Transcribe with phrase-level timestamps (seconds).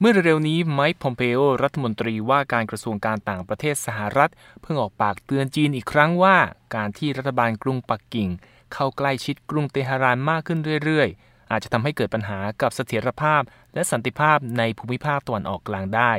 [0.00, 4.30] เมื่อเร็วๆนี้ไมค์พอมเปโอรัฐมนตรีว่าการกระทรวงการต่างประเทศสหรัฐ
[4.62, 6.36] เพิ่งออกปากเตือนจีนอีกครั้งว่า
[6.74, 8.28] การที่รัฐบาลกรุงปักกิ่ง
[8.72, 13.42] เข้าใกล้ชิดกรุงเตหะรานมากขึ้นเรื่อยๆ อาจจะทำให้เกิดปัญหากับเสถียรภาพ
[13.74, 16.12] และสันติภาพในภูมิภาคตะวันออกกลางได้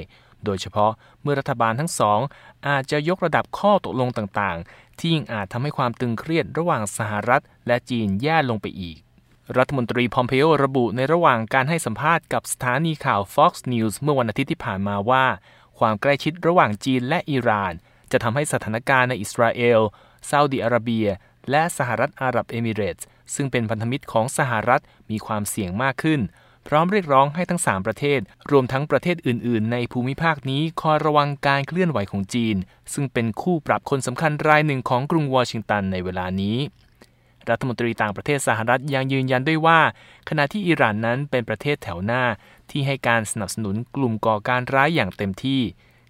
[0.46, 0.92] โดยเฉพาะ
[1.22, 2.20] เมื่อรัฐบาลทั้งสอง
[2.68, 8.98] อาจจะยกระดับข้อตกลงต่างๆ ที่ยิ่งอาจทำให้ความตึงเครียดระหว่างสหรัฐ และจีนแย่ลงไปอีก
[9.58, 15.26] รัฐมนตรีพอมเพโอระบุในระหว่างการให้สัมภาษณ์กับสถานีข่าว Fox News เมื่อวันอาทิตย์ที่ผ่านมาว่า
[15.80, 17.74] ความใกล้ชิดระหว่างจีนและอิหร่าน
[18.12, 19.82] จะทำให้สถานการณ์ในอิสราเอล
[20.30, 21.08] ซาอุดิอาระเบีย
[21.50, 26.22] และสหรัฐอาหรับเอมิเรตส์ซึ่งเป็นพันธมิตรของสหรัฐมีความเสี่ยงมากขึ้น
[26.68, 28.20] พร้อมเรียกร้องให้ทั้ง 3 ประเทศ
[28.52, 32.56] รวมทั้งประเทศอื่น ๆ ในภูมิภาคนี้คอยระวังการเคลื่อนไหวของจีน
[32.94, 36.58] ซึ่งเป็นคู่ปรับคนสำคัญรายหนึ่งของกรุงวอชิงตันในเวลานี้
[37.52, 39.80] รัฐมนตรีต่างประเทศสหรัฐยังยืนยันด้วยว่า
[40.30, 42.24] ขณะที่อิหร่านนั้นเป็นประเทศแถวหน้า
[42.72, 45.62] ที่ให้การสนับสนุนกลุ่มก่อการร้ายอย่างเต็มที่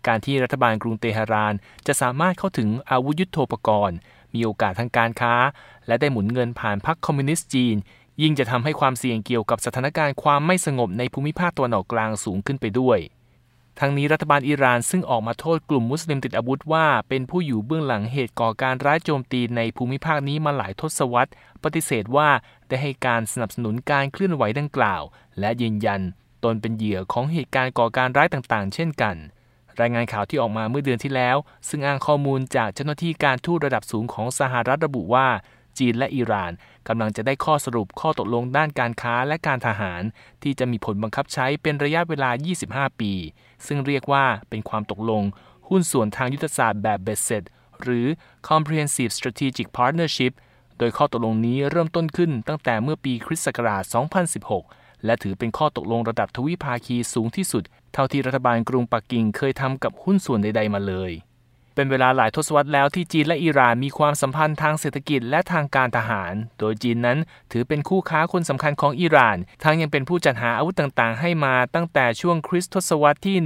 [0.08, 1.54] การที่รัฐบาลกรุงเตหะราน
[1.88, 3.98] จะสามารถเข้าถึงอาวุธยุโทโธปกรณ์
[4.34, 5.36] มีโอกาสทางการค้า
[5.88, 7.76] และได้หมุนเงินผ่านพรรคคอมมิวนิสต์จีน
[8.22, 13.00] ยิ่งจะทำให้ความเสี่ยงเกี่ยวกับสถานการณ์ความไม่สงบในภูมิภาคตะวันออกกลางสูงขึ้นไปด้วย
[13.80, 21.32] ทั้งนี้รัฐบาลอิหร่านซึ่งออกมาโทษกลุ่มมุสลิมติดอาวุธว่า เป็นผู้อยู่เบื้องหลังเหตุก่อการร้ายโจมตีในภูมิภาคนี้มาหลายทศวรรษ
[21.64, 22.30] ปฏิเสธว่า
[22.68, 25.02] ได้ให้การสนับสนุนการเคลื่อนไหวดังกล่าว
[25.40, 26.02] และยืนยัน
[26.44, 29.16] ตนเป็นเหยื่อของเหตุการณ์ก่อการร้ายต่างๆ เช่นกัน
[29.80, 31.38] รายงานข่าวที่ออกมาเมื่อเดือนที่แล้ว
[31.70, 35.28] ซึ่งอ้างข้อมูลจากเจ้าหน้าที่การทูตระดับสูงของสหรัฐระบุว่า
[35.80, 36.52] จีนและอิหร่าน
[36.88, 40.02] กำลังจะได้ข้อสรุปข้อตกลงด้านการค้าและการทหาร
[40.44, 42.30] ที่จะมีผลบังคับใช้เป็นระยะเวลา
[42.66, 43.14] 25 ปี
[43.68, 45.24] ซึ่งเรียกว่าเป็นความตกลง
[45.70, 47.44] หุ้นส่วนทางยุทธศาสตร์แบบเบ็ดเสร็จ
[47.82, 48.06] หรือ
[48.50, 50.34] Comprehensive Strategic Partnership
[50.78, 53.84] โดยข้อตกลงนี้เริ่มต้นขึ้นตั้งแต่เมื่อปีคริสต์ศักราช
[54.46, 61.12] 2016 และถือเป็นข้อตกลงระดับทวิภาคีสูงที่สุด เท่าที่รัฐบาลกรุงปักกิ่งเคยทำกับหุ้นส่วนใดๆมาเลย
[61.80, 67.18] เป็นเวลาหลายทศวรรษแล้วที่จีนและอิหร่านมีความสัมพันธ์ทางเศรษฐกิจและทางการทหาร โดยจีนนั้น
[67.52, 73.38] ถือเป็นคู่ค้าคนสำคัญของอิหร่าน ทั้งยังเป็นผู้จัดหาอาวุธต่างๆ ให้มาตั้งแต่ช่วงคริสตศวรรษที่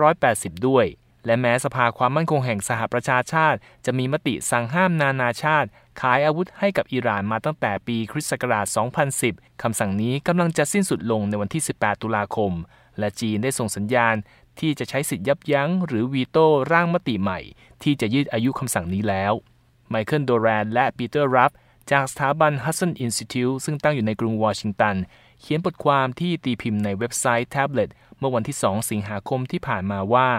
[0.00, 0.86] 1980 ด้วย
[1.26, 5.68] และแม้สภาความมั่นคงแห่งสหประชาชาติ จะมีมติสั่งห้ามนานาชาติ
[6.00, 8.66] ขายอาวุธให้กับอิหร่านมาตั้งแต่ปีคริสต์ศักราช
[9.14, 12.52] 2010 คำสั่งนี้กำลังจะสิ้นสุดลงในวันที่ 18 ตุลาคม
[12.98, 14.16] และจีนได้ส่งสัญญาณ
[14.60, 17.40] ที่จะใช้สิทธิยับยั้ง หรือวีโต้ร่างมติใหม่
[17.82, 19.32] ที่จะยืดอายุคำสั่งนี้แล้ว
[19.90, 21.50] ไมเคิลโดแรนและปีเตอร์รับ
[21.90, 24.96] จากสถาบัน Hudson Institute ซึ่งตั้งอยู่ในกรุงวอชิงตัน
[25.40, 30.30] เขียนบทความที่ตีพิมพ์ในเว็บไซต์แท็บเล็ตเมื่อวันที่ 2 สิงหาคมที่ผ่านมาว่า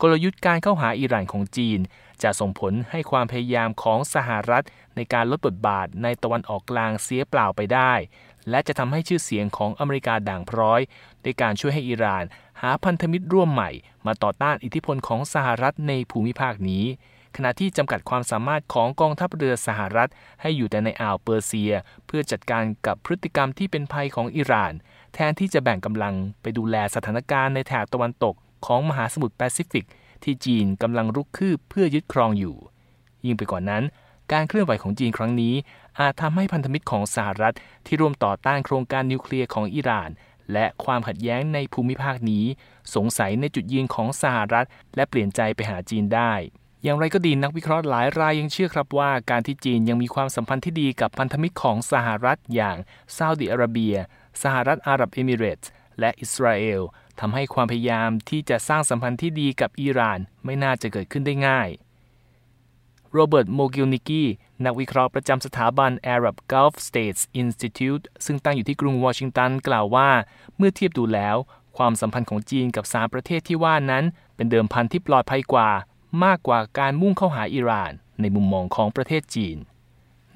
[0.00, 1.80] กลยุทธ์การเข้าหาอิหร่านของจีน
[2.22, 4.64] จะส่งผลให้ความพยายามของสหรัฐ
[4.96, 7.92] ในการลดบทบาทในตะวันออกกลางเสียเปล่าไปได้
[8.50, 10.80] และจะทำให้ชื่อเสียงของอเมริกาด่างพร้อย
[11.24, 12.24] ด้วยการช่วยให้อิหร่าน
[12.62, 13.70] หาพันธมิตรร่วมใหม่
[14.06, 16.84] มาต่อต้านอิทธิพลของสหรัฐในภูมิภาคนี้
[17.36, 21.72] ขณะที่จำกัดความสามารถของกองทัพเรือสหรัฐ ให้อยู่แต่ในอ่าวเปอร์เซีย
[22.06, 24.72] เพื่อจัดการกับพฤติกรรมที่เป็นภัยของอิหร่าน
[25.14, 28.34] แทนที่จะแบ่งกำลังไปดูแลสถานการณ์ในแถบตะวันตก
[28.66, 29.86] ของมหาสมุทรแปซิฟิก
[30.24, 32.56] ที่จีนกำลังรุกคืบเพื่อยึดครองอยู่
[33.24, 33.82] ยิ่งไปกว่านั้น
[34.32, 35.54] การเคลื่อนไหวของจีนครั้งนี้
[36.00, 37.54] อาจทำให้พันธมิตรของสหรัฐ
[37.86, 40.10] ที่ร่วมต่อต้านโครงการนิวเคลียร์ของอิหร่าน
[40.52, 42.44] และความขัดแย้งในภูมิภาคนี้
[42.94, 44.66] สงสัยในจุดยืนของสหรัฐ
[44.96, 46.32] และเปลี่ยนใจไปหาจีนได้
[46.82, 52.76] อย่างไรก็ดีนักวิเคราะห์หลายรายยังเชื่อครับว่า การที่จีนยังมีความสัมพันธ์ที่ดีกับพันธมิตรของสหรัฐอย่าง
[53.16, 53.96] ซาอุดิอาระเบีย
[54.42, 55.70] สหรัฐอาหรับเอมิเรตส์
[56.00, 56.80] และอิสราเอล
[57.20, 61.68] ทำให้ความพยายามที่จะสร้างสัมพันธ์ที่ดีกับอิหร่าน ไม่น่าจะเกิดขึ้นได้ง่าย
[63.14, 64.28] โรเบิร์ตโมกิลนิกี้
[64.64, 70.08] นักวิเคราะห์ประจำสถาบัน Arab Gulf States Institute ซึ่งตั้งอยู่ที่กรุงวอชิงตันกล่าวว่า
[70.56, 71.36] เมื่อเทียบดูแล้ว
[71.76, 74.04] ความสัมพันธ์ของจีนกับสามประเทศที่ว่านั้น
[74.36, 75.70] เป็นเดิมพันที่ปลอดภัยกว่า
[76.24, 79.56] มากกว่าการมุ่งเข้าหาอิหร่าน ในมุมมองของประเทศจีน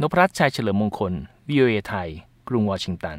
[0.01, 1.13] นพรัตน์ชัยเฉลิมมงคล
[1.49, 2.09] VOA ไทย
[2.49, 3.19] กรุงวอชิงตัน